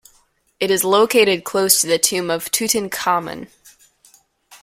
[0.59, 3.49] It is located close to the tomb of Tutankhamun.